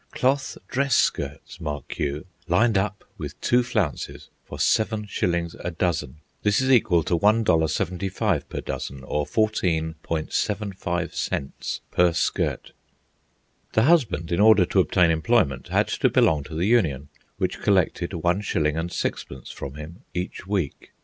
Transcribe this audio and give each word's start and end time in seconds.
Cloth 0.13 0.57
dress 0.67 0.95
skirts, 0.95 1.61
mark 1.61 1.99
you, 1.99 2.25
lined 2.47 2.75
up 2.75 3.03
with 3.19 3.39
two 3.39 3.61
flounces, 3.61 4.29
for 4.45 4.57
seven 4.59 5.05
shillings 5.05 5.55
a 5.63 5.69
dozen! 5.69 6.17
This 6.41 6.59
is 6.59 6.71
equal 6.71 7.03
to 7.03 7.19
$1.75 7.19 8.49
per 8.49 8.61
dozen, 8.61 9.03
or 9.03 9.27
14.75 9.27 11.13
cents 11.13 11.81
per 11.91 12.13
skirt. 12.13 12.71
The 13.73 13.83
husband, 13.83 14.31
in 14.31 14.39
order 14.39 14.65
to 14.65 14.79
obtain 14.79 15.11
employment, 15.11 15.67
had 15.67 15.87
to 15.89 16.09
belong 16.09 16.45
to 16.45 16.55
the 16.55 16.65
union, 16.65 17.09
which 17.37 17.61
collected 17.61 18.11
one 18.13 18.41
shilling 18.41 18.75
and 18.77 18.91
sixpence 18.91 19.51
from 19.51 19.75
him 19.75 20.01
each 20.15 20.47
week. 20.47 20.93